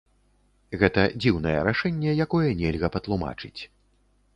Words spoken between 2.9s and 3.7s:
патлумачыць.